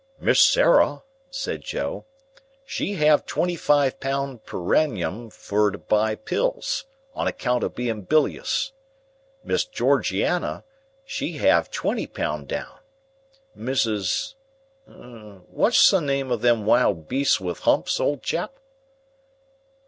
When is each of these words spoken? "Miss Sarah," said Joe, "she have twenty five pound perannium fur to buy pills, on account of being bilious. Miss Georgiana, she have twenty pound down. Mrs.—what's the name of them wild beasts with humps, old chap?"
"Miss 0.19 0.39
Sarah," 0.43 1.03
said 1.29 1.61
Joe, 1.61 2.05
"she 2.65 2.93
have 2.95 3.23
twenty 3.27 3.55
five 3.55 3.99
pound 3.99 4.45
perannium 4.47 5.29
fur 5.31 5.69
to 5.69 5.77
buy 5.77 6.15
pills, 6.15 6.85
on 7.13 7.27
account 7.27 7.63
of 7.63 7.75
being 7.75 8.01
bilious. 8.01 8.71
Miss 9.43 9.63
Georgiana, 9.63 10.63
she 11.05 11.33
have 11.33 11.69
twenty 11.69 12.07
pound 12.07 12.47
down. 12.47 12.79
Mrs.—what's 13.55 15.91
the 15.91 16.01
name 16.01 16.31
of 16.31 16.41
them 16.41 16.65
wild 16.65 17.07
beasts 17.07 17.39
with 17.39 17.59
humps, 17.59 17.99
old 17.99 18.23
chap?" 18.23 18.57